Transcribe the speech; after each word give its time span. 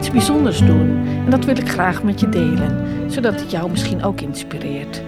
iets 0.00 0.10
bijzonders 0.10 0.58
doen 0.58 1.06
en 1.06 1.30
dat 1.30 1.44
wil 1.44 1.56
ik 1.56 1.68
graag 1.68 2.02
met 2.02 2.20
je 2.20 2.28
delen, 2.28 3.10
zodat 3.10 3.40
het 3.40 3.50
jou 3.50 3.70
misschien 3.70 4.02
ook 4.02 4.20
inspireert. 4.20 5.02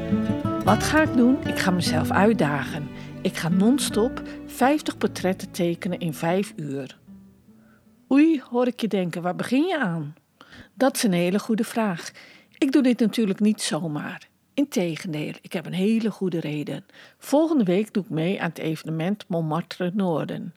Wat 0.65 0.83
ga 0.83 1.03
ik 1.03 1.17
doen? 1.17 1.37
Ik 1.47 1.59
ga 1.59 1.71
mezelf 1.71 2.11
uitdagen. 2.11 2.89
Ik 3.23 3.37
ga 3.37 3.49
non-stop 3.49 4.23
50 4.47 4.99
portretten 4.99 5.51
tekenen 5.51 5.99
in 5.99 6.15
5 6.15 6.53
uur. 6.57 6.99
Oei, 8.11 8.43
hoor 8.51 8.67
ik 8.67 8.81
je 8.81 8.89
denken, 8.89 9.23
waar 9.23 9.35
begin 9.35 9.67
je 9.67 9.79
aan? 9.79 10.15
Dat 10.75 10.97
is 10.97 11.03
een 11.03 11.13
hele 11.13 11.39
goede 11.39 11.65
vraag. 11.65 12.11
Ik 12.59 12.73
doe 12.73 12.83
dit 12.83 13.01
natuurlijk 13.01 13.41
niet 13.41 13.63
zomaar. 13.63 14.29
Integendeel, 14.55 15.35
ik 15.43 15.53
heb 15.53 15.67
een 15.67 15.73
hele 15.73 16.11
goede 16.11 16.41
reden. 16.41 16.85
Volgende 17.19 17.65
week 17.65 17.93
doe 17.93 18.03
ik 18.03 18.11
mee 18.11 18.43
aan 18.43 18.49
het 18.49 18.59
evenement 18.59 19.25
Montmartre 19.29 19.91
Noorden. 19.95 20.55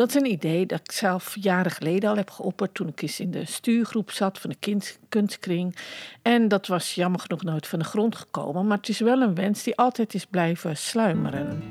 Dat 0.00 0.08
is 0.08 0.14
een 0.14 0.30
idee 0.30 0.66
dat 0.66 0.80
ik 0.80 0.92
zelf 0.92 1.36
jaren 1.40 1.70
geleden 1.70 2.10
al 2.10 2.16
heb 2.16 2.30
geopperd 2.30 2.74
toen 2.74 2.88
ik 2.88 3.02
eens 3.02 3.20
in 3.20 3.30
de 3.30 3.44
stuurgroep 3.44 4.10
zat 4.10 4.38
van 4.38 4.50
de 4.50 4.78
kunstkring. 5.08 5.76
En 6.22 6.48
dat 6.48 6.66
was 6.66 6.94
jammer 6.94 7.20
genoeg 7.20 7.42
nooit 7.42 7.66
van 7.66 7.78
de 7.78 7.84
grond 7.84 8.16
gekomen, 8.16 8.66
maar 8.66 8.76
het 8.76 8.88
is 8.88 9.00
wel 9.00 9.20
een 9.20 9.34
wens 9.34 9.62
die 9.62 9.76
altijd 9.76 10.14
is 10.14 10.26
blijven 10.26 10.76
sluimeren. 10.76 11.62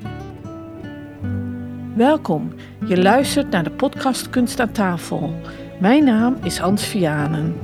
Welkom, 1.94 2.54
je 2.86 3.02
luistert 3.02 3.50
naar 3.50 3.64
de 3.64 3.70
podcast 3.70 4.30
Kunst 4.30 4.60
aan 4.60 4.72
tafel. 4.72 5.34
Mijn 5.80 6.04
naam 6.04 6.36
is 6.42 6.58
Hans 6.58 6.84
Vianen. 6.84 7.56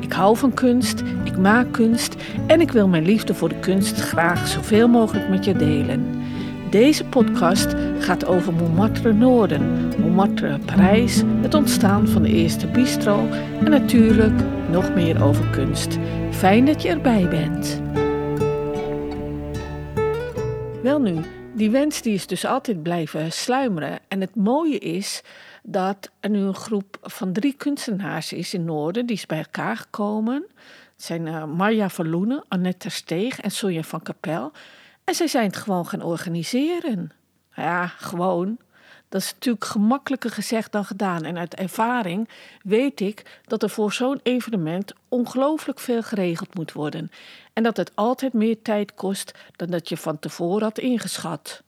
Ik 0.00 0.12
hou 0.12 0.36
van 0.36 0.54
kunst, 0.54 1.02
ik 1.24 1.38
maak 1.38 1.72
kunst 1.72 2.14
en 2.46 2.60
ik 2.60 2.70
wil 2.70 2.88
mijn 2.88 3.04
liefde 3.04 3.34
voor 3.34 3.48
de 3.48 3.58
kunst 3.60 4.00
graag 4.00 4.48
zoveel 4.48 4.88
mogelijk 4.88 5.28
met 5.28 5.44
je 5.44 5.56
delen. 5.56 6.17
Deze 6.70 7.04
podcast 7.04 7.74
gaat 7.98 8.24
over 8.24 8.52
Montmartre 8.52 9.12
Noorden, 9.12 9.88
Montmartre 10.00 10.58
Parijs, 10.58 11.22
het 11.26 11.54
ontstaan 11.54 12.08
van 12.08 12.22
de 12.22 12.28
eerste 12.28 12.66
bistro 12.66 13.28
en 13.58 13.70
natuurlijk 13.70 14.42
nog 14.70 14.94
meer 14.94 15.22
over 15.24 15.50
kunst. 15.50 15.98
Fijn 16.30 16.64
dat 16.64 16.82
je 16.82 16.88
erbij 16.88 17.28
bent. 17.28 17.80
Wel 20.82 21.00
nu, 21.00 21.24
die 21.54 21.70
wens 21.70 22.02
die 22.02 22.14
is 22.14 22.26
dus 22.26 22.44
altijd 22.44 22.82
blijven 22.82 23.32
sluimeren. 23.32 23.98
En 24.08 24.20
het 24.20 24.34
mooie 24.34 24.78
is 24.78 25.22
dat 25.62 26.10
er 26.20 26.30
nu 26.30 26.38
een 26.38 26.54
groep 26.54 26.98
van 27.02 27.32
drie 27.32 27.54
kunstenaars 27.56 28.32
is 28.32 28.54
in 28.54 28.64
Noorden, 28.64 29.06
die 29.06 29.16
is 29.16 29.26
bij 29.26 29.38
elkaar 29.38 29.76
gekomen. 29.76 30.46
Het 30.94 31.04
zijn 31.04 31.26
uh, 31.26 31.44
Marja 31.44 31.90
Verloenen, 31.90 32.44
Annette 32.48 32.78
Tersteeg 32.78 33.40
en 33.40 33.50
Sonja 33.50 33.82
van 33.82 34.02
Kapel. 34.02 34.52
En 35.08 35.14
zij 35.14 35.26
zijn 35.26 35.46
het 35.46 35.56
gewoon 35.56 35.86
gaan 35.86 36.02
organiseren. 36.02 37.10
Ja, 37.54 37.86
gewoon. 37.86 38.58
Dat 39.08 39.20
is 39.20 39.32
natuurlijk 39.32 39.64
gemakkelijker 39.64 40.30
gezegd 40.30 40.72
dan 40.72 40.84
gedaan. 40.84 41.24
En 41.24 41.38
uit 41.38 41.54
ervaring 41.54 42.28
weet 42.62 43.00
ik 43.00 43.40
dat 43.46 43.62
er 43.62 43.70
voor 43.70 43.92
zo'n 43.92 44.20
evenement 44.22 44.92
ongelooflijk 45.08 45.78
veel 45.78 46.02
geregeld 46.02 46.54
moet 46.54 46.72
worden. 46.72 47.10
En 47.52 47.62
dat 47.62 47.76
het 47.76 47.92
altijd 47.94 48.32
meer 48.32 48.62
tijd 48.62 48.94
kost 48.94 49.38
dan 49.56 49.68
dat 49.68 49.88
je 49.88 49.96
van 49.96 50.18
tevoren 50.18 50.62
had 50.62 50.78
ingeschat. 50.78 51.62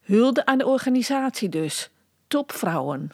Hulde 0.00 0.46
aan 0.46 0.58
de 0.58 0.66
organisatie 0.66 1.48
dus. 1.48 1.90
Topvrouwen. 2.26 3.10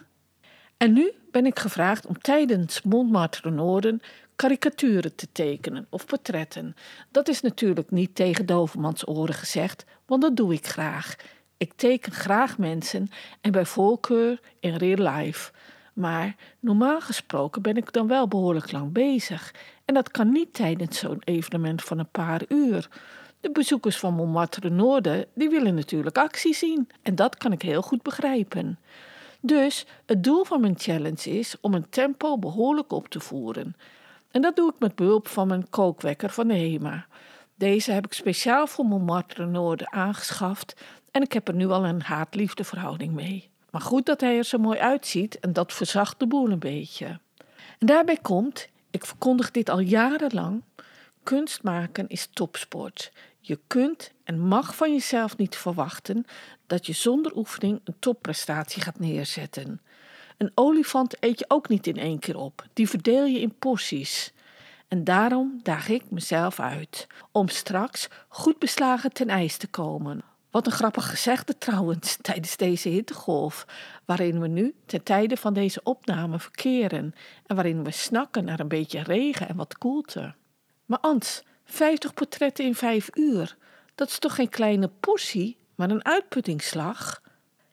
En 0.77 0.93
nu 0.93 1.11
ben 1.31 1.45
ik 1.45 1.59
gevraagd 1.59 2.05
om 2.05 2.21
tijdens 2.21 2.81
Montmartre 2.81 3.51
Noorden 3.51 4.01
karikaturen 4.41 5.15
te 5.15 5.27
tekenen 5.31 5.87
of 5.89 6.05
portretten. 6.05 6.75
Dat 7.11 7.27
is 7.27 7.41
natuurlijk 7.41 7.91
niet 7.91 8.15
tegen 8.15 8.45
Dovermans 8.45 9.07
oren 9.07 9.33
gezegd, 9.33 9.85
want 10.05 10.21
dat 10.21 10.35
doe 10.35 10.53
ik 10.53 10.67
graag. 10.67 11.15
Ik 11.57 11.73
teken 11.75 12.11
graag 12.11 12.57
mensen 12.57 13.09
en 13.41 13.51
bij 13.51 13.65
voorkeur 13.65 14.39
in 14.59 14.75
real 14.75 15.15
life. 15.15 15.51
Maar 15.93 16.35
normaal 16.59 17.01
gesproken 17.01 17.61
ben 17.61 17.77
ik 17.77 17.93
dan 17.93 18.07
wel 18.07 18.27
behoorlijk 18.27 18.71
lang 18.71 18.91
bezig. 18.91 19.53
En 19.85 19.93
dat 19.93 20.11
kan 20.11 20.31
niet 20.31 20.53
tijdens 20.53 20.99
zo'n 20.99 21.21
evenement 21.23 21.83
van 21.83 21.99
een 21.99 22.11
paar 22.11 22.41
uur. 22.47 22.87
De 23.39 23.51
bezoekers 23.51 23.97
van 23.97 24.13
Montmartre 24.13 24.69
Noorden 24.69 25.25
die 25.33 25.49
willen 25.49 25.75
natuurlijk 25.75 26.17
actie 26.17 26.53
zien. 26.53 26.89
En 27.01 27.15
dat 27.15 27.37
kan 27.37 27.51
ik 27.51 27.61
heel 27.61 27.81
goed 27.81 28.01
begrijpen. 28.01 28.79
Dus 29.41 29.85
het 30.05 30.23
doel 30.23 30.43
van 30.43 30.61
mijn 30.61 30.79
challenge 30.79 31.29
is 31.29 31.55
om 31.59 31.73
een 31.73 31.89
tempo 31.89 32.37
behoorlijk 32.37 32.91
op 32.91 33.07
te 33.07 33.19
voeren. 33.19 33.75
En 34.31 34.41
dat 34.41 34.55
doe 34.55 34.69
ik 34.69 34.79
met 34.79 34.95
behulp 34.95 35.27
van 35.27 35.47
mijn 35.47 35.69
kookwekker 35.69 36.29
van 36.29 36.47
de 36.47 36.53
HEMA. 36.53 37.05
Deze 37.55 37.91
heb 37.91 38.05
ik 38.05 38.13
speciaal 38.13 38.67
voor 38.67 38.85
Montmartre 38.85 39.45
Noorden 39.45 39.91
aangeschaft 39.91 40.75
en 41.11 41.21
ik 41.21 41.33
heb 41.33 41.47
er 41.47 41.53
nu 41.53 41.69
al 41.69 41.85
een 41.85 42.01
haat-liefde 42.01 42.63
verhouding 42.63 43.13
mee. 43.13 43.49
Maar 43.71 43.81
goed 43.81 44.05
dat 44.05 44.21
hij 44.21 44.37
er 44.37 44.43
zo 44.43 44.57
mooi 44.57 44.79
uitziet 44.79 45.39
en 45.39 45.53
dat 45.53 45.73
verzacht 45.73 46.19
de 46.19 46.27
boel 46.27 46.51
een 46.51 46.59
beetje. 46.59 47.19
En 47.79 47.87
daarbij 47.87 48.17
komt, 48.21 48.67
ik 48.89 49.05
verkondig 49.05 49.51
dit 49.51 49.69
al 49.69 49.79
jarenlang, 49.79 50.63
kunst 51.23 51.63
maken 51.63 52.07
is 52.07 52.27
topsport. 52.33 53.11
Je 53.39 53.59
kunt 53.67 54.11
en 54.23 54.39
mag 54.39 54.75
van 54.75 54.91
jezelf 54.91 55.37
niet 55.37 55.55
verwachten 55.55 56.25
dat 56.67 56.85
je 56.85 56.93
zonder 56.93 57.37
oefening 57.37 57.81
een 57.83 57.95
topprestatie 57.99 58.81
gaat 58.81 58.99
neerzetten. 58.99 59.81
Een 60.41 60.51
olifant 60.55 61.15
eet 61.19 61.39
je 61.39 61.45
ook 61.47 61.69
niet 61.69 61.87
in 61.87 61.97
één 61.97 62.19
keer 62.19 62.37
op, 62.37 62.65
die 62.73 62.89
verdeel 62.89 63.25
je 63.25 63.39
in 63.39 63.55
porties. 63.59 64.33
En 64.87 65.03
daarom 65.03 65.59
daag 65.63 65.87
ik 65.87 66.03
mezelf 66.09 66.59
uit 66.59 67.07
om 67.31 67.47
straks 67.47 68.07
goed 68.27 68.59
beslagen 68.59 69.13
ten 69.13 69.29
ijs 69.29 69.57
te 69.57 69.67
komen. 69.67 70.21
Wat 70.51 70.65
een 70.65 70.71
grappig 70.71 71.09
gezegde 71.09 71.57
trouwens 71.67 72.17
tijdens 72.21 72.57
deze 72.57 72.89
hittegolf, 72.89 73.65
waarin 74.05 74.39
we 74.39 74.47
nu 74.47 74.73
ten 74.85 75.03
tijde 75.03 75.37
van 75.37 75.53
deze 75.53 75.79
opname 75.83 76.39
verkeren 76.39 77.13
en 77.45 77.55
waarin 77.55 77.83
we 77.83 77.91
snakken 77.91 78.45
naar 78.45 78.59
een 78.59 78.67
beetje 78.67 79.03
regen 79.03 79.47
en 79.47 79.55
wat 79.55 79.77
koelte. 79.77 80.33
Maar 80.85 80.99
Ans, 80.99 81.43
50 81.65 82.13
portretten 82.13 82.65
in 82.65 82.75
5 82.75 83.09
uur, 83.13 83.57
dat 83.95 84.07
is 84.07 84.19
toch 84.19 84.35
geen 84.35 84.49
kleine 84.49 84.89
portie, 84.99 85.57
maar 85.75 85.89
een 85.89 86.05
uitputtingsslag? 86.05 87.21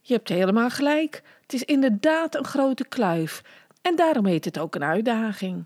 Je 0.08 0.14
hebt 0.14 0.28
helemaal 0.28 0.70
gelijk. 0.70 1.22
Het 1.42 1.52
is 1.52 1.62
inderdaad 1.62 2.34
een 2.34 2.44
grote 2.44 2.84
kluif. 2.84 3.42
En 3.82 3.96
daarom 3.96 4.26
heet 4.26 4.44
het 4.44 4.58
ook 4.58 4.74
een 4.74 4.84
uitdaging. 4.84 5.64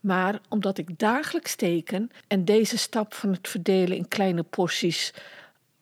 Maar 0.00 0.40
omdat 0.48 0.78
ik 0.78 0.98
dagelijks 0.98 1.54
teken 1.54 2.10
en 2.28 2.44
deze 2.44 2.78
stap 2.78 3.14
van 3.14 3.30
het 3.30 3.48
verdelen 3.48 3.96
in 3.96 4.08
kleine 4.08 4.42
porties, 4.42 5.12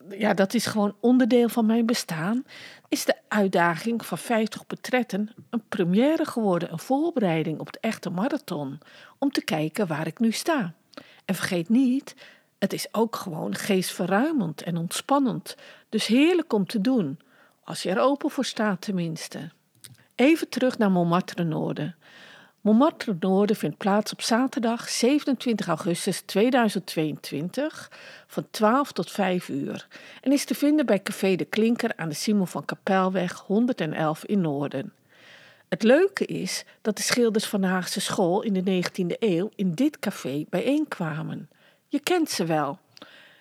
ja, 0.09 0.33
dat 0.33 0.53
is 0.53 0.65
gewoon 0.65 0.95
onderdeel 0.99 1.49
van 1.49 1.65
mijn 1.65 1.85
bestaan, 1.85 2.45
is 2.89 3.05
de 3.05 3.15
uitdaging 3.27 4.05
van 4.05 4.17
50 4.17 4.67
portretten 4.67 5.29
een 5.49 5.63
première 5.69 6.25
geworden, 6.25 6.71
een 6.71 6.79
voorbereiding 6.79 7.59
op 7.59 7.73
de 7.73 7.79
echte 7.81 8.09
marathon, 8.09 8.79
om 9.17 9.31
te 9.31 9.43
kijken 9.43 9.87
waar 9.87 10.07
ik 10.07 10.19
nu 10.19 10.31
sta. 10.31 10.73
En 11.25 11.35
vergeet 11.35 11.69
niet, 11.69 12.15
het 12.59 12.73
is 12.73 12.87
ook 12.91 13.15
gewoon 13.15 13.55
geestverruimend 13.55 14.61
en 14.61 14.77
ontspannend, 14.77 15.55
dus 15.89 16.07
heerlijk 16.07 16.53
om 16.53 16.65
te 16.65 16.81
doen. 16.81 17.19
Als 17.63 17.83
je 17.83 17.89
er 17.89 17.99
open 17.99 18.29
voor 18.29 18.45
staat 18.45 18.81
tenminste. 18.81 19.51
Even 20.15 20.49
terug 20.49 20.77
naar 20.77 20.91
Montmartre 20.91 21.43
Noorden. 21.43 21.95
Montmartre 22.61 23.15
Noorden 23.19 23.55
vindt 23.55 23.77
plaats 23.77 24.11
op 24.11 24.21
zaterdag 24.21 24.89
27 24.89 25.67
augustus 25.67 26.21
2022 26.21 27.91
van 28.27 28.47
12 28.51 28.91
tot 28.91 29.11
5 29.11 29.49
uur 29.49 29.87
en 30.21 30.31
is 30.31 30.45
te 30.45 30.55
vinden 30.55 30.85
bij 30.85 31.01
Café 31.01 31.35
de 31.35 31.45
Klinker 31.45 31.91
aan 31.95 32.09
de 32.09 32.15
Simon 32.15 32.47
van 32.47 32.65
Kapelweg 32.65 33.39
111 33.39 34.25
in 34.25 34.41
Noorden. 34.41 34.93
Het 35.69 35.83
leuke 35.83 36.25
is 36.25 36.65
dat 36.81 36.97
de 36.97 37.03
schilders 37.03 37.45
van 37.45 37.61
de 37.61 37.67
Haagse 37.67 38.01
school 38.01 38.41
in 38.41 38.53
de 38.53 38.83
19e 38.83 39.17
eeuw 39.19 39.49
in 39.55 39.71
dit 39.71 39.99
café 39.99 40.45
bijeenkwamen. 40.49 41.49
Je 41.87 41.99
kent 41.99 42.29
ze 42.29 42.45
wel. 42.45 42.79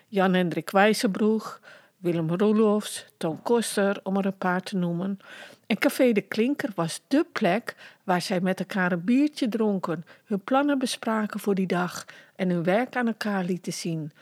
Jan 0.09 0.35
Hendrik 0.35 0.71
Wijzenbroeg, 0.71 1.61
Willem 2.03 2.31
Roelofs, 2.31 3.07
Toon 3.17 3.43
Koster, 3.43 4.01
om 4.03 4.17
er 4.17 4.27
een 4.27 4.39
paar 4.39 4.61
te 4.61 4.77
noemen. 4.77 5.19
En 5.67 5.79
Café 5.79 6.13
de 6.13 6.21
Klinker 6.21 6.71
was 6.75 7.01
dé 7.09 7.25
plek 7.33 7.77
waar 8.05 8.23
zij 8.23 8.41
met 8.41 8.59
elkaar 8.59 8.93
een 8.93 9.05
biertje 9.05 9.49
dronken, 9.49 10.05
hun 10.25 10.41
plannen 10.41 10.79
bespraken 10.79 11.41
voor 11.41 11.55
die 11.55 11.67
dag 11.67 12.05
en 12.37 12.51
hun 12.51 12.63
werk 12.63 12.97
aan 12.97 13.07
elkaar 13.07 13.45
lieten 13.45 13.73
zien. 13.73 14.13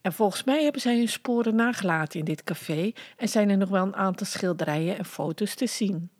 En 0.00 0.12
volgens 0.12 0.44
mij 0.44 0.62
hebben 0.62 0.80
zij 0.80 0.96
hun 0.96 1.08
sporen 1.08 1.54
nagelaten 1.54 2.18
in 2.18 2.24
dit 2.24 2.44
café 2.44 2.92
en 3.16 3.28
zijn 3.28 3.50
er 3.50 3.56
nog 3.56 3.68
wel 3.68 3.82
een 3.86 3.96
aantal 3.96 4.26
schilderijen 4.26 4.98
en 4.98 5.04
foto's 5.04 5.54
te 5.54 5.66
zien. 5.66 6.10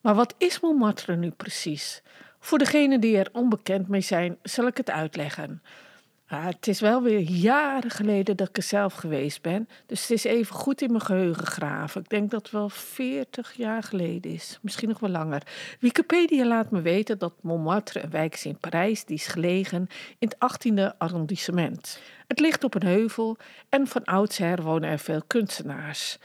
Maar 0.00 0.14
wat 0.14 0.34
is 0.38 0.60
Montmartre 0.60 1.16
nu 1.16 1.30
precies? 1.30 2.02
Voor 2.38 2.58
degenen 2.58 3.00
die 3.00 3.18
er 3.18 3.28
onbekend 3.32 3.88
mee 3.88 4.00
zijn, 4.00 4.36
zal 4.42 4.66
ik 4.66 4.76
het 4.76 4.90
uitleggen. 4.90 5.62
Ah, 6.28 6.44
het 6.44 6.66
is 6.66 6.80
wel 6.80 7.02
weer 7.02 7.20
jaren 7.20 7.90
geleden 7.90 8.36
dat 8.36 8.48
ik 8.48 8.56
er 8.56 8.62
zelf 8.62 8.94
geweest 8.94 9.42
ben. 9.42 9.68
Dus 9.86 10.00
het 10.00 10.10
is 10.10 10.24
even 10.24 10.54
goed 10.54 10.82
in 10.82 10.90
mijn 10.90 11.02
geheugen 11.02 11.46
graven. 11.46 12.00
Ik 12.00 12.08
denk 12.08 12.30
dat 12.30 12.42
het 12.42 12.50
wel 12.50 12.68
40 12.68 13.52
jaar 13.52 13.82
geleden 13.82 14.30
is. 14.32 14.58
Misschien 14.62 14.88
nog 14.88 14.98
wel 14.98 15.10
langer. 15.10 15.42
Wikipedia 15.80 16.44
laat 16.44 16.70
me 16.70 16.80
weten 16.80 17.18
dat 17.18 17.32
Montmartre 17.40 18.02
een 18.02 18.10
wijk 18.10 18.34
is 18.34 18.44
in 18.44 18.58
Parijs. 18.58 19.04
Die 19.04 19.16
is 19.16 19.26
gelegen 19.26 19.86
in 20.18 20.32
het 20.38 20.66
18e 20.66 20.96
arrondissement. 20.98 22.00
Het 22.26 22.40
ligt 22.40 22.64
op 22.64 22.74
een 22.74 22.86
heuvel 22.86 23.36
en 23.68 23.86
van 23.86 24.04
oudsher 24.04 24.62
wonen 24.62 24.90
er 24.90 24.98
veel 24.98 25.22
kunstenaars. 25.26 26.18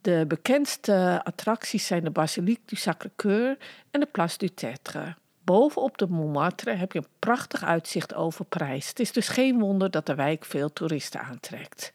De 0.00 0.24
bekendste 0.28 1.20
attracties 1.24 1.86
zijn 1.86 2.04
de 2.04 2.10
Basilique 2.10 2.62
du 2.66 2.76
Sacré-Cœur 2.76 3.58
en 3.90 4.00
de 4.00 4.06
Place 4.06 4.38
du 4.38 4.48
Tetre. 4.48 5.14
Bovenop 5.44 5.98
de 5.98 6.06
Montmartre 6.08 6.70
heb 6.70 6.92
je 6.92 6.98
een 6.98 7.06
prachtig 7.18 7.64
uitzicht 7.64 8.14
over 8.14 8.44
Parijs. 8.44 8.88
Het 8.88 9.00
is 9.00 9.12
dus 9.12 9.28
geen 9.28 9.58
wonder 9.58 9.90
dat 9.90 10.06
de 10.06 10.14
wijk 10.14 10.44
veel 10.44 10.72
toeristen 10.72 11.20
aantrekt. 11.20 11.92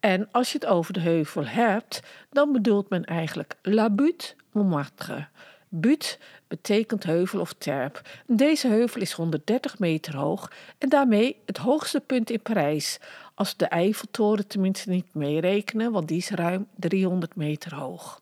En 0.00 0.28
als 0.30 0.52
je 0.52 0.58
het 0.58 0.68
over 0.68 0.92
de 0.92 1.00
heuvel 1.00 1.46
hebt, 1.46 2.00
dan 2.30 2.52
bedoelt 2.52 2.88
men 2.88 3.04
eigenlijk 3.04 3.54
La 3.62 3.90
Butte 3.90 4.34
Montmartre. 4.52 5.26
Butte 5.68 6.18
betekent 6.48 7.04
heuvel 7.04 7.40
of 7.40 7.52
terp. 7.52 8.00
Deze 8.26 8.68
heuvel 8.68 9.00
is 9.00 9.12
130 9.12 9.78
meter 9.78 10.16
hoog 10.16 10.50
en 10.78 10.88
daarmee 10.88 11.36
het 11.46 11.56
hoogste 11.56 12.00
punt 12.00 12.30
in 12.30 12.42
Parijs. 12.42 12.98
Als 13.34 13.56
de 13.56 13.66
Eiffeltoren 13.66 14.46
tenminste 14.46 14.90
niet 14.90 15.14
meerekenen, 15.14 15.92
want 15.92 16.08
die 16.08 16.18
is 16.18 16.30
ruim 16.30 16.68
300 16.76 17.36
meter 17.36 17.74
hoog. 17.74 18.20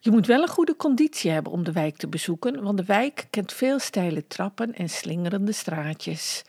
Je 0.00 0.10
moet 0.10 0.26
wel 0.26 0.42
een 0.42 0.48
goede 0.48 0.76
conditie 0.76 1.30
hebben 1.30 1.52
om 1.52 1.64
de 1.64 1.72
wijk 1.72 1.96
te 1.96 2.08
bezoeken, 2.08 2.62
want 2.62 2.76
de 2.76 2.84
wijk 2.84 3.26
kent 3.30 3.52
veel 3.52 3.78
steile 3.78 4.26
trappen 4.26 4.74
en 4.74 4.90
slingerende 4.90 5.52
straatjes. 5.52 6.44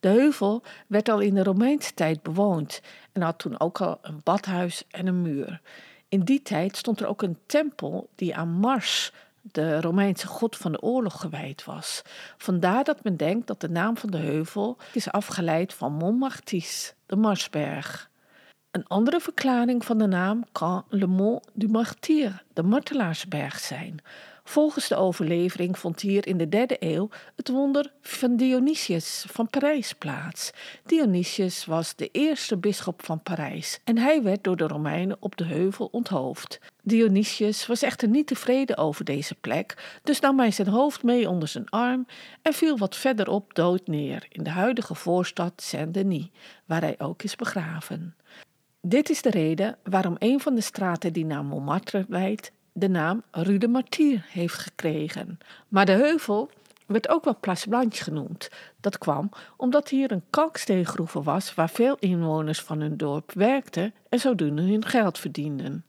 De 0.00 0.08
heuvel 0.08 0.62
werd 0.86 1.08
al 1.08 1.20
in 1.20 1.34
de 1.34 1.42
Romeinse 1.42 1.94
tijd 1.94 2.22
bewoond 2.22 2.80
en 3.12 3.22
had 3.22 3.38
toen 3.38 3.60
ook 3.60 3.80
al 3.80 3.98
een 4.02 4.20
badhuis 4.22 4.84
en 4.90 5.06
een 5.06 5.22
muur. 5.22 5.60
In 6.08 6.20
die 6.20 6.42
tijd 6.42 6.76
stond 6.76 7.00
er 7.00 7.06
ook 7.06 7.22
een 7.22 7.38
tempel 7.46 8.08
die 8.14 8.36
aan 8.36 8.48
Mars, 8.48 9.12
de 9.52 9.80
Romeinse 9.80 10.26
god 10.26 10.56
van 10.56 10.72
de 10.72 10.82
oorlog, 10.82 11.20
gewijd 11.20 11.64
was. 11.64 12.02
Vandaar 12.36 12.84
dat 12.84 13.04
men 13.04 13.16
denkt 13.16 13.46
dat 13.46 13.60
de 13.60 13.68
naam 13.68 13.96
van 13.96 14.10
de 14.10 14.18
heuvel 14.18 14.76
is 14.92 15.10
afgeleid 15.10 15.74
van 15.74 15.92
Montmartis, 15.92 16.94
de 17.06 17.16
Marsberg. 17.16 18.10
Een 18.76 18.86
andere 18.86 19.20
verklaring 19.20 19.84
van 19.84 19.98
de 19.98 20.06
naam 20.06 20.44
kan 20.52 20.84
Le 20.88 21.06
Mont 21.06 21.48
du 21.52 21.68
Martyr, 21.68 22.42
de 22.52 22.62
Martelaarsberg, 22.62 23.58
zijn. 23.58 24.00
Volgens 24.44 24.88
de 24.88 24.96
overlevering 24.96 25.78
vond 25.78 26.00
hier 26.00 26.26
in 26.26 26.36
de 26.36 26.48
derde 26.48 26.76
eeuw 26.78 27.08
het 27.36 27.48
wonder 27.48 27.92
van 28.00 28.36
Dionysius 28.36 29.24
van 29.28 29.48
Parijs 29.50 29.92
plaats. 29.92 30.50
Dionysius 30.84 31.64
was 31.64 31.94
de 31.94 32.08
eerste 32.12 32.56
bisschop 32.56 33.04
van 33.04 33.22
Parijs 33.22 33.80
en 33.84 33.98
hij 33.98 34.22
werd 34.22 34.44
door 34.44 34.56
de 34.56 34.66
Romeinen 34.66 35.16
op 35.20 35.36
de 35.36 35.44
heuvel 35.44 35.88
onthoofd. 35.92 36.60
Dionysius 36.82 37.66
was 37.66 37.82
echter 37.82 38.08
niet 38.08 38.26
tevreden 38.26 38.76
over 38.76 39.04
deze 39.04 39.34
plek, 39.34 39.98
dus 40.02 40.20
nam 40.20 40.38
hij 40.38 40.50
zijn 40.50 40.68
hoofd 40.68 41.02
mee 41.02 41.28
onder 41.28 41.48
zijn 41.48 41.68
arm 41.68 42.06
en 42.42 42.52
viel 42.52 42.78
wat 42.78 42.96
verderop 42.96 43.54
dood 43.54 43.86
neer 43.86 44.26
in 44.28 44.42
de 44.42 44.50
huidige 44.50 44.94
voorstad 44.94 45.52
Saint-Denis, 45.56 46.28
waar 46.66 46.80
hij 46.80 46.94
ook 46.98 47.22
is 47.22 47.36
begraven. 47.36 48.14
Dit 48.88 49.10
is 49.10 49.22
de 49.22 49.30
reden 49.30 49.76
waarom 49.82 50.16
een 50.18 50.40
van 50.40 50.54
de 50.54 50.60
straten 50.60 51.12
die 51.12 51.24
naar 51.24 51.44
Montmartre 51.44 52.04
leidt 52.08 52.52
de 52.72 52.88
naam 52.88 53.22
Rue 53.30 53.58
de 53.58 53.68
Martyr 53.68 54.24
heeft 54.28 54.54
gekregen. 54.54 55.38
Maar 55.68 55.86
de 55.86 55.92
heuvel 55.92 56.50
werd 56.86 57.08
ook 57.08 57.24
wel 57.24 57.38
Place 57.40 57.68
Blanche 57.68 58.02
genoemd. 58.02 58.50
Dat 58.80 58.98
kwam 58.98 59.30
omdat 59.56 59.88
hier 59.88 60.12
een 60.12 60.24
kalksteengroeve 60.30 61.22
was 61.22 61.54
waar 61.54 61.70
veel 61.70 61.96
inwoners 61.98 62.60
van 62.60 62.80
hun 62.80 62.96
dorp 62.96 63.32
werkten 63.32 63.94
en 64.08 64.18
zodoende 64.18 64.62
hun 64.62 64.84
geld 64.84 65.18
verdienden. 65.18 65.84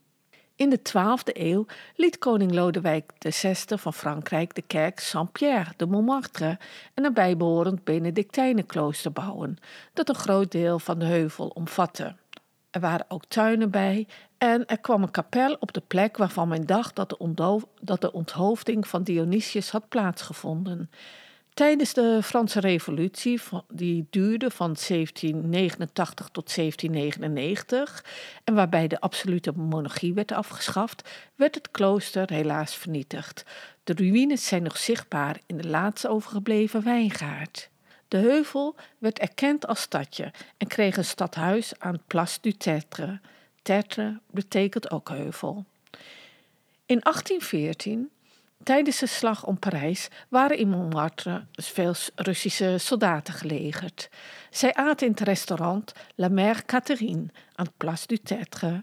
In 0.56 0.70
de 0.70 0.78
12e 0.78 1.32
eeuw 1.32 1.66
liet 1.94 2.18
koning 2.18 2.52
Lodewijk 2.52 3.12
VI 3.18 3.54
van 3.66 3.94
Frankrijk 3.94 4.54
de 4.54 4.62
kerk 4.62 5.00
Saint-Pierre 5.00 5.72
de 5.76 5.86
Montmartre 5.86 6.58
en 6.94 7.04
een 7.04 7.14
bijbehorend 7.14 7.84
Benedictijnenklooster 7.84 9.12
bouwen, 9.12 9.56
dat 9.92 10.08
een 10.08 10.14
groot 10.14 10.52
deel 10.52 10.78
van 10.78 10.98
de 10.98 11.04
heuvel 11.04 11.48
omvatte. 11.48 12.14
Er 12.70 12.80
waren 12.80 13.06
ook 13.08 13.24
tuinen 13.28 13.70
bij 13.70 14.06
en 14.38 14.66
er 14.66 14.78
kwam 14.78 15.02
een 15.02 15.10
kapel 15.10 15.56
op 15.60 15.72
de 15.72 15.82
plek 15.86 16.16
waarvan 16.16 16.48
men 16.48 16.66
dacht 16.66 16.96
dat 16.96 18.00
de, 18.00 18.12
onthoofding 18.12 18.88
van 18.88 19.02
Dionysius 19.02 19.70
had 19.70 19.88
plaatsgevonden. 19.88 20.90
Tijdens 21.54 21.92
de 21.92 22.20
Franse 22.22 22.60
Revolutie, 22.60 23.40
die 23.68 24.06
duurde 24.10 24.50
van 24.50 24.76
1789 24.88 26.28
tot 26.28 26.54
1799 26.54 28.04
en 28.44 28.54
waarbij 28.54 28.88
de 28.88 29.00
absolute 29.00 29.52
monarchie 29.52 30.14
werd 30.14 30.32
afgeschaft, 30.32 31.08
werd 31.34 31.54
het 31.54 31.70
klooster 31.70 32.32
helaas 32.32 32.74
vernietigd. 32.74 33.44
De 33.84 33.92
ruïnes 33.94 34.46
zijn 34.46 34.62
nog 34.62 34.76
zichtbaar 34.76 35.40
in 35.46 35.56
de 35.56 35.68
laatste 35.68 36.08
overgebleven 36.08 36.84
wijngaard. 36.84 37.70
De 38.08 38.16
heuvel 38.16 38.74
werd 38.98 39.18
erkend 39.18 39.66
als 39.66 39.80
stadje 39.80 40.32
en 40.56 40.66
kreeg 40.66 40.96
een 40.96 41.04
stadhuis 41.04 41.72
aan 41.78 42.02
Place 42.06 42.38
du 42.40 42.52
Tertre. 42.52 43.20
Tertre 43.62 44.20
betekent 44.30 44.90
ook 44.90 45.08
heuvel. 45.08 45.64
In 46.86 46.98
1814, 47.00 48.10
tijdens 48.62 48.98
de 48.98 49.06
slag 49.06 49.46
om 49.46 49.58
Parijs, 49.58 50.08
waren 50.28 50.58
in 50.58 50.68
Montmartre 50.68 51.44
veel 51.52 51.94
Russische 52.14 52.78
soldaten 52.78 53.34
gelegerd. 53.34 54.08
Zij 54.50 54.74
aten 54.74 55.06
in 55.06 55.12
het 55.12 55.20
restaurant 55.20 55.92
La 56.14 56.28
Mère 56.28 56.64
Catherine 56.64 57.26
aan 57.54 57.72
Place 57.76 58.06
du 58.06 58.16
Tertre. 58.16 58.82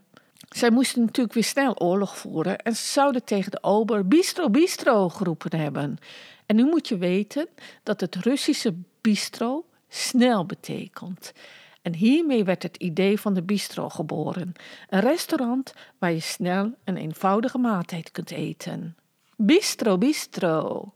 Zij 0.56 0.70
moesten 0.70 1.02
natuurlijk 1.02 1.34
weer 1.34 1.44
snel 1.44 1.80
oorlog 1.80 2.18
voeren 2.18 2.60
en 2.60 2.76
ze 2.76 2.86
zouden 2.86 3.24
tegen 3.24 3.52
de 3.52 3.64
ober 3.64 4.08
bistro 4.08 4.50
bistro 4.50 5.10
geroepen 5.10 5.60
hebben. 5.60 5.98
En 6.46 6.56
nu 6.56 6.64
moet 6.64 6.88
je 6.88 6.98
weten 6.98 7.48
dat 7.84 8.02
het 8.02 8.16
Russische 8.16 8.74
bistro 9.02 9.66
snel 9.90 10.46
betekent. 10.46 11.34
En 11.82 11.94
hiermee 11.94 12.44
werd 12.44 12.64
het 12.64 12.78
idee 12.78 13.20
van 13.20 13.34
de 13.34 13.44
bistro 13.44 13.90
geboren. 13.90 14.54
Een 14.90 15.00
restaurant 15.00 15.74
waar 15.98 16.12
je 16.12 16.20
snel 16.20 16.74
een 16.84 16.98
eenvoudige 16.98 17.58
maaltijd 17.58 18.12
kunt 18.12 18.32
eten. 18.32 18.96
Bistro, 19.36 19.98
bistro. 19.98 20.94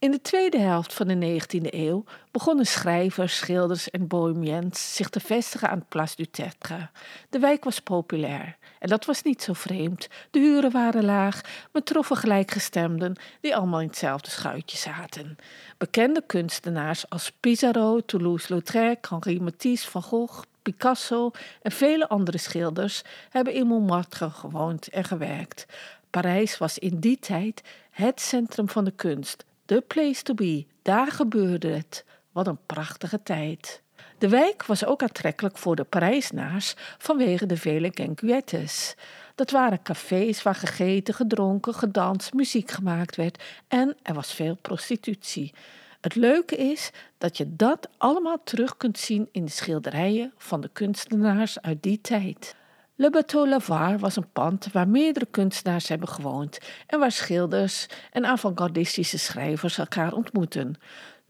In 0.00 0.10
de 0.10 0.20
tweede 0.20 0.58
helft 0.58 0.94
van 0.94 1.06
de 1.06 1.40
19e 1.40 1.74
eeuw 1.74 2.04
begonnen 2.30 2.66
schrijvers, 2.66 3.36
schilders 3.36 3.90
en 3.90 4.06
bohemiens 4.06 4.94
zich 4.94 5.08
te 5.08 5.20
vestigen 5.20 5.70
aan 5.70 5.84
Place 5.88 6.16
du 6.16 6.24
Tertre. 6.24 6.88
De 7.28 7.38
wijk 7.38 7.64
was 7.64 7.80
populair 7.80 8.56
en 8.78 8.88
dat 8.88 9.04
was 9.04 9.22
niet 9.22 9.42
zo 9.42 9.52
vreemd. 9.52 10.08
De 10.30 10.38
huren 10.38 10.70
waren 10.70 11.04
laag, 11.04 11.40
men 11.72 11.84
troffen 11.84 12.16
gelijkgestemden 12.16 13.16
die 13.40 13.56
allemaal 13.56 13.80
in 13.80 13.86
hetzelfde 13.86 14.30
schuitje 14.30 14.76
zaten. 14.76 15.36
Bekende 15.78 16.22
kunstenaars 16.26 17.10
als 17.10 17.32
Pissarro, 17.40 18.00
Toulouse-Lautrec, 18.00 19.08
Henri 19.08 19.40
Matisse, 19.40 19.90
Van 19.90 20.02
Gogh, 20.02 20.42
Picasso 20.62 21.30
en 21.62 21.72
vele 21.72 22.08
andere 22.08 22.38
schilders 22.38 23.02
hebben 23.30 23.52
in 23.52 23.66
Montmartre 23.66 24.30
gewoond 24.30 24.88
en 24.88 25.04
gewerkt. 25.04 25.66
Parijs 26.10 26.58
was 26.58 26.78
in 26.78 26.98
die 27.00 27.18
tijd 27.18 27.62
het 27.90 28.20
centrum 28.20 28.68
van 28.68 28.84
de 28.84 28.92
kunst 28.96 29.46
The 29.68 29.84
place 29.86 30.22
to 30.22 30.34
be. 30.34 30.66
Daar 30.82 31.06
gebeurde 31.06 31.68
het. 31.68 32.04
Wat 32.32 32.46
een 32.46 32.58
prachtige 32.66 33.22
tijd. 33.22 33.82
De 34.18 34.28
wijk 34.28 34.64
was 34.66 34.84
ook 34.84 35.02
aantrekkelijk 35.02 35.58
voor 35.58 35.76
de 35.76 35.84
Parijsnaars 35.84 36.74
vanwege 36.98 37.46
de 37.46 37.56
vele 37.56 37.90
quenquettes. 37.90 38.94
Dat 39.34 39.50
waren 39.50 39.82
cafés 39.82 40.42
waar 40.42 40.54
gegeten, 40.54 41.14
gedronken, 41.14 41.74
gedanst, 41.74 42.32
muziek 42.32 42.70
gemaakt 42.70 43.16
werd 43.16 43.42
en 43.68 43.96
er 44.02 44.14
was 44.14 44.32
veel 44.32 44.56
prostitutie. 44.56 45.54
Het 46.00 46.14
leuke 46.14 46.56
is 46.56 46.90
dat 47.18 47.36
je 47.36 47.56
dat 47.56 47.88
allemaal 47.96 48.42
terug 48.44 48.76
kunt 48.76 48.98
zien 48.98 49.28
in 49.32 49.44
de 49.44 49.50
schilderijen 49.50 50.32
van 50.36 50.60
de 50.60 50.70
kunstenaars 50.72 51.60
uit 51.60 51.82
die 51.82 52.00
tijd. 52.00 52.56
Le 53.00 53.10
Bateau 53.10 53.48
Lavoir 53.48 53.98
was 53.98 54.16
een 54.16 54.32
pand 54.32 54.72
waar 54.72 54.88
meerdere 54.88 55.26
kunstenaars 55.26 55.88
hebben 55.88 56.08
gewoond 56.08 56.58
en 56.86 56.98
waar 56.98 57.12
schilders 57.12 57.86
en 58.12 58.24
avant-gardistische 58.24 59.18
schrijvers 59.18 59.78
elkaar 59.78 60.12
ontmoeten. 60.12 60.74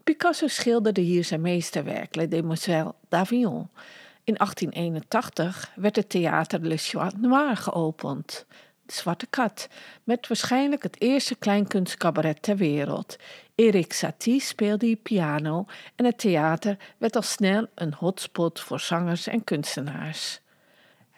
Picasso 0.03 0.47
schilderde 0.47 1.01
hier 1.01 1.23
zijn 1.23 1.41
meesterwerk, 1.41 2.15
Les 2.15 2.29
Demoiselles 2.29 2.93
d'Avignon. 3.09 3.69
In 4.23 4.33
1881 4.33 5.71
werd 5.75 5.95
het 5.95 6.09
theater 6.09 6.59
Le 6.61 6.77
Chat 6.77 7.17
Noir 7.17 7.57
geopend, 7.57 8.45
de 8.85 8.93
Zwarte 8.93 9.27
Kat, 9.27 9.67
met 10.03 10.27
waarschijnlijk 10.27 10.83
het 10.83 11.01
eerste 11.01 11.35
kleinkunstcabaret 11.35 12.41
ter 12.41 12.55
wereld. 12.55 13.15
Erik 13.55 13.93
Satie 13.93 14.41
speelde 14.41 14.85
hier 14.85 14.95
piano 14.95 15.65
en 15.95 16.05
het 16.05 16.17
theater 16.17 16.77
werd 16.97 17.15
al 17.15 17.21
snel 17.21 17.67
een 17.75 17.93
hotspot 17.93 18.59
voor 18.59 18.79
zangers 18.79 19.27
en 19.27 19.43
kunstenaars. 19.43 20.41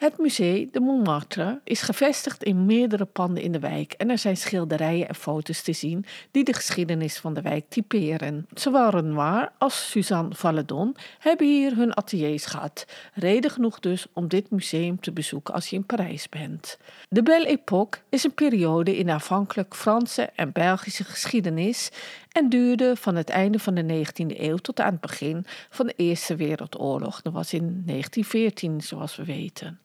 Het 0.02 0.18
museum 0.18 0.70
de 0.72 0.80
Montmartre 0.80 1.62
is 1.64 1.82
gevestigd 1.82 2.44
in 2.44 2.66
meerdere 2.66 3.06
panden 3.06 3.44
in 3.44 3.52
de 3.52 3.60
wijk 3.60 3.94
en 3.94 4.10
er 4.10 4.18
zijn 4.18 4.38
schilderijen 4.38 5.08
en 5.08 5.16
foto's 5.16 5.62
te 5.62 5.74
zien 5.74 6.06
die 6.32 6.44
de 6.44 6.54
geschiedenis 6.54 7.18
van 7.18 7.34
de 7.34 7.42
wijk 7.42 7.66
typeren. 7.70 8.48
Zowel 8.54 8.90
Renoir 8.90 9.52
als 9.58 9.90
Suzanne 9.90 10.36
Valadon 10.36 10.96
hebben 11.20 11.48
hier 11.48 11.76
hun 11.76 11.96
ateliers 11.96 12.46
gehad. 12.46 12.86
Reden 13.14 13.52
genoeg 13.52 13.80
dus 13.80 14.08
om 14.14 14.28
dit 14.28 14.52
museum 14.52 15.00
te 15.00 15.12
bezoeken 15.12 15.54
als 15.54 15.68
je 15.68 15.76
in 15.76 15.86
Parijs 15.86 16.30
bent. 16.30 16.78
De 17.10 17.24
Belle 17.24 17.48
Époque 17.48 18.02
is 18.10 18.24
een 18.24 18.34
periode 18.34 18.98
in 18.98 19.10
afhankelijk 19.10 19.76
Franse 19.76 20.30
en 20.36 20.52
Belgische 20.52 21.04
geschiedenis 21.04 21.90
en 22.32 22.50
duurde 22.50 22.96
van 22.96 23.16
het 23.16 23.30
einde 23.30 23.60
van 23.60 23.74
de 23.76 24.06
19e 24.06 24.40
eeuw 24.40 24.58
tot 24.58 24.80
aan 24.80 24.92
het 24.92 25.02
begin 25.02 25.46
van 25.70 25.86
de 25.86 25.94
Eerste 25.96 26.36
Wereldoorlog. 26.36 27.22
Dat 27.22 27.34
was 27.34 27.54
in 27.54 27.84
1914, 27.86 28.82
zoals 28.82 29.16
we 29.16 29.26
weten. 29.26 29.80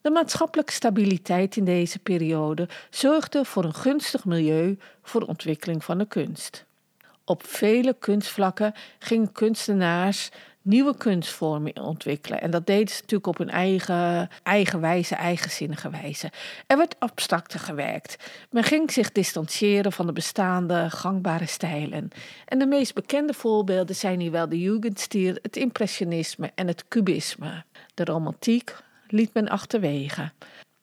De 0.00 0.10
maatschappelijke 0.10 0.72
stabiliteit 0.72 1.56
in 1.56 1.64
deze 1.64 1.98
periode 1.98 2.68
zorgde 2.90 3.44
voor 3.44 3.64
een 3.64 3.74
gunstig 3.74 4.24
milieu 4.24 4.78
voor 5.02 5.20
de 5.20 5.26
ontwikkeling 5.26 5.84
van 5.84 5.98
de 5.98 6.06
kunst. 6.06 6.64
Op 7.24 7.46
vele 7.46 7.96
kunstvlakken 7.98 8.74
gingen 8.98 9.32
kunstenaars 9.32 10.30
nieuwe 10.64 10.96
kunstvormen 10.96 11.80
ontwikkelen. 11.80 12.40
En 12.40 12.50
dat 12.50 12.66
deden 12.66 12.88
ze 12.88 13.00
natuurlijk 13.00 13.26
op 13.26 13.38
hun 13.38 13.50
eigen, 13.50 14.28
eigen 14.42 14.80
wijze, 14.80 15.14
eigenzinnige 15.14 15.90
wijze. 15.90 16.30
Er 16.66 16.76
werd 16.76 16.96
abstracter 16.98 17.60
gewerkt. 17.60 18.16
Men 18.50 18.64
ging 18.64 18.92
zich 18.92 19.12
distancieren 19.12 19.92
van 19.92 20.06
de 20.06 20.12
bestaande 20.12 20.90
gangbare 20.90 21.46
stijlen. 21.46 22.08
En 22.46 22.58
de 22.58 22.66
meest 22.66 22.94
bekende 22.94 23.34
voorbeelden 23.34 23.96
zijn 23.96 24.20
hier 24.20 24.30
wel 24.30 24.48
de 24.48 24.60
Jugendstil, 24.60 25.36
het 25.42 25.56
impressionisme 25.56 26.50
en 26.54 26.66
het 26.66 26.88
cubisme. 26.88 27.64
De 27.94 28.04
romantiek 28.04 28.76
liet 29.08 29.34
men 29.34 29.48
achterwege. 29.48 30.32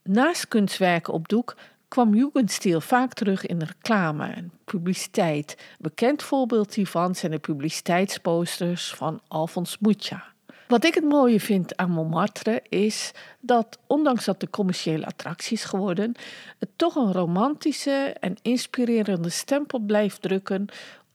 Naast 0.03 0.47
kunstwerken 0.47 1.13
op 1.13 1.27
doek 1.27 1.55
kwam 1.91 2.15
Jugendstil 2.15 2.81
vaak 2.81 3.13
terug 3.13 3.45
in 3.45 3.60
reclame 3.60 4.27
en 4.27 4.51
publiciteit. 4.65 5.57
Bekend 5.79 6.24
voorbeeld 6.24 6.74
hiervan 6.74 7.15
zijn 7.15 7.31
de 7.31 7.39
publiciteitsposters 7.39 8.93
van 8.93 9.21
Alfons 9.27 9.77
Mucha. 9.79 10.24
Wat 10.67 10.86
ik 10.86 10.93
het 10.93 11.03
mooie 11.03 11.39
vind 11.39 11.77
aan 11.77 11.91
Montmartre 11.91 12.63
is 12.69 13.12
dat, 13.39 13.79
ondanks 13.88 14.25
dat 14.25 14.39
de 14.39 14.50
commerciële 14.50 15.05
attractie 15.05 15.57
is 15.57 15.63
geworden, 15.63 16.15
het 16.60 16.69
toch 16.75 16.95
een 16.95 17.12
romantische 17.12 18.15
en 18.19 18.36
inspirerende 18.41 19.29
stempel 19.29 19.79
blijft 19.79 20.21
drukken 20.21 20.67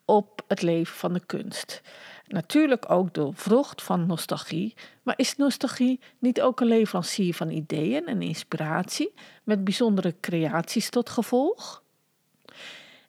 op 0.04 0.42
het 0.48 0.62
leven 0.62 0.96
van 0.96 1.12
de 1.12 1.22
kunst. 1.26 1.82
Natuurlijk 2.26 2.90
ook 2.90 3.14
de 3.14 3.30
vrucht 3.32 3.82
van 3.82 4.06
nostalgie, 4.06 4.74
maar 5.02 5.14
is 5.18 5.36
nostalgie 5.36 6.00
niet 6.18 6.40
ook 6.40 6.60
een 6.60 6.66
leverancier 6.66 7.34
van 7.34 7.50
ideeën 7.50 8.06
en 8.06 8.22
inspiratie 8.22 9.14
met 9.44 9.64
bijzondere 9.64 10.14
creaties 10.20 10.90
tot 10.90 11.10
gevolg? 11.10 11.84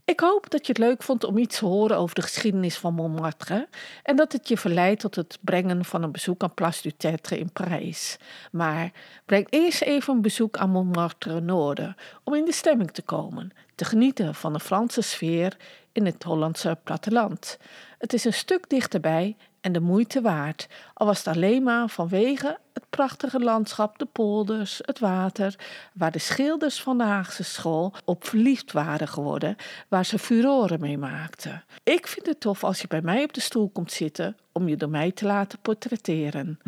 Ik 0.10 0.20
hoop 0.20 0.50
dat 0.50 0.66
je 0.66 0.72
het 0.72 0.82
leuk 0.82 1.04
vond 1.04 1.24
om 1.24 1.38
iets 1.38 1.58
te 1.58 1.66
horen 1.66 1.98
over 1.98 2.16
de 2.16 2.22
geschiedenis 2.22 2.78
van 2.78 2.94
Montmartre 2.94 3.68
en 4.04 4.16
dat 4.16 4.32
het 4.32 4.48
je 4.48 4.58
verleidt 4.58 5.02
tot 5.02 5.16
het 5.16 5.38
brengen 5.42 5.86
van 5.86 6.04
een 6.04 6.12
bezoek 6.12 6.44
aan 6.44 6.54
Place 6.54 6.82
du 6.82 6.92
Tertre 6.98 7.40
in 7.40 7.52
Parijs. 7.52 8.18
Maar 8.52 8.92
breng 9.26 9.48
eerst 9.50 9.82
even 9.82 10.14
een 10.14 10.22
bezoek 10.22 10.58
aan 10.58 10.70
Montmartre 10.70 11.42
Noorden 11.42 11.96
om 12.24 12.34
in 12.34 12.46
de 12.46 12.52
stemming 12.52 12.92
te 12.92 13.02
komen, 13.02 13.52
te 13.76 13.86
genieten 13.86 14.36
van 14.36 14.54
de 14.54 14.60
Franse 14.60 15.02
sfeer 15.02 15.58
in 15.92 16.06
het 16.06 16.24
Hollandse 16.24 16.78
platteland. 16.84 17.58
Het 17.98 18.14
is 18.14 18.26
een 18.26 18.34
stuk 18.34 18.70
dichterbij 18.70 19.36
en 19.62 19.72
de 19.72 19.82
moeite 19.82 20.22
waard, 20.22 20.68
al 20.94 21.06
was 21.06 21.18
het 21.18 21.36
alleen 21.36 21.64
maar 21.64 21.90
vanwege 21.90 22.60
het 22.78 22.90
prachtige 22.90 23.40
landschap, 23.40 24.00
de 24.00 24.06
polders, 24.06 24.80
het 24.82 25.00
water, 25.00 25.56
waar 25.94 26.12
de 26.12 26.20
schilders 26.20 26.82
van 26.82 26.98
de 26.98 27.04
Haagse 27.04 27.44
school 27.44 27.94
op 28.06 28.26
verliefd 28.26 28.72
waren 28.72 29.08
geworden, 29.08 29.56
waar 29.88 30.06
ze 30.06 30.20
furoren 30.20 30.80
mee 30.80 30.98
maakten. 30.98 31.64
Ik 31.84 32.08
vind 32.08 32.26
het 32.26 32.40
tof 32.40 32.64
als 32.64 32.82
je 32.82 32.88
bij 32.88 33.02
mij 33.02 33.24
op 33.24 33.34
de 33.34 33.42
stoel 33.42 33.70
komt 33.70 33.92
zitten 33.92 34.38
om 34.52 34.68
je 34.68 34.78
door 34.78 34.90
mij 34.90 35.12
te 35.12 35.26
laten 35.26 35.60
portretteren. 35.62 36.60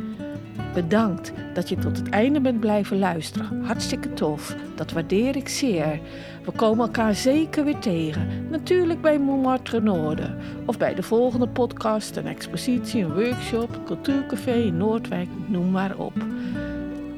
Bedankt 0.74 1.32
dat 1.54 1.70
je 1.70 1.76
tot 1.76 1.98
het 1.98 2.10
einde 2.10 2.42
bent 2.42 2.60
blijven 2.60 3.00
luisteren. 3.00 3.64
Hartstikke 3.64 4.14
tof. 4.14 4.56
Dat 4.76 4.92
waardeer 4.92 5.36
ik 5.36 5.50
zeer. 5.50 6.00
We 6.46 6.52
komen 6.52 6.86
elkaar 6.86 7.16
zeker 7.16 7.64
weer 7.64 7.80
tegen. 7.80 8.50
Natuurlijk 8.50 9.02
bij 9.02 9.20
Montmartre 9.20 9.82
Noorden. 9.82 10.38
Of 10.66 10.78
bij 10.78 10.96
de 10.96 11.04
volgende 11.04 11.48
podcast, 11.48 12.16
een 12.16 12.28
expositie, 12.28 13.04
een 13.04 13.14
workshop, 13.14 13.80
cultuurcafé 13.86 14.54
in 14.54 14.78
Noordwijk, 14.78 15.30
noem 15.48 15.72
maar 15.72 15.99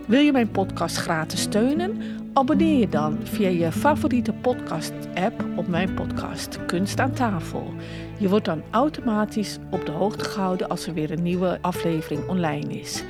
Wil 0.07 0.19
je 0.19 0.31
mijn 0.31 0.51
podcast 0.51 0.97
gratis 0.97 1.41
steunen? 1.41 2.01
Abonneer 2.33 2.79
je 2.79 2.89
dan 2.89 3.17
via 3.23 3.49
je 3.49 3.71
favoriete 3.71 4.33
podcast-app 4.33 5.45
op 5.55 5.67
mijn 5.67 5.93
podcast 5.93 6.65
Kunst 6.65 6.99
aan 6.99 7.13
tafel. 7.13 7.73
Je 8.17 8.29
wordt 8.29 8.45
dan 8.45 8.61
automatisch 8.69 9.57
op 9.69 9.85
de 9.85 9.91
hoogte 9.91 10.23
gehouden 10.23 10.69
als 10.69 10.87
er 10.87 10.93
weer 10.93 11.11
een 11.11 11.23
nieuwe 11.23 11.57
aflevering 11.61 12.27
online 12.27 12.79
is. 12.79 13.03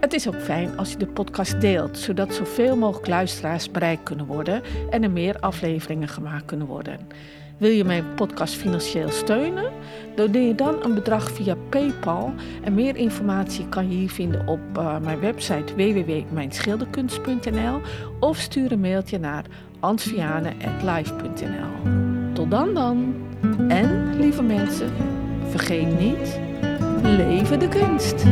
Het 0.00 0.12
is 0.12 0.28
ook 0.28 0.40
fijn 0.40 0.76
als 0.76 0.90
je 0.90 0.96
de 0.96 1.06
podcast 1.06 1.60
deelt, 1.60 1.98
zodat 1.98 2.34
zoveel 2.34 2.76
mogelijk 2.76 3.08
luisteraars 3.08 3.70
bereikt 3.70 4.02
kunnen 4.02 4.26
worden 4.26 4.62
en 4.90 5.02
er 5.02 5.10
meer 5.10 5.40
afleveringen 5.40 6.08
gemaakt 6.08 6.44
kunnen 6.44 6.66
worden. 6.66 6.98
Wil 7.62 7.70
je 7.70 7.84
mijn 7.84 8.14
podcast 8.14 8.54
financieel 8.54 9.10
steunen? 9.10 9.72
Doneer 10.14 10.46
je 10.46 10.54
dan 10.54 10.84
een 10.84 10.94
bedrag 10.94 11.30
via 11.30 11.56
PayPal. 11.68 12.34
En 12.62 12.74
meer 12.74 12.96
informatie 12.96 13.68
kan 13.68 13.90
je 13.90 13.96
hier 13.96 14.10
vinden 14.10 14.46
op 14.46 14.60
uh, 14.76 14.98
mijn 14.98 15.20
website 15.20 15.74
www.mijnschilderkunst.nl 15.74 17.80
of 18.20 18.38
stuur 18.38 18.72
een 18.72 18.80
mailtje 18.80 19.18
naar 19.18 19.44
ansviane.live.nl. 19.80 21.92
Tot 22.32 22.50
dan 22.50 22.74
dan! 22.74 23.14
En, 23.68 24.20
lieve 24.20 24.42
mensen, 24.42 24.90
vergeet 25.48 25.98
niet, 25.98 26.40
leven 27.02 27.58
de 27.58 27.68
kunst! 27.68 28.24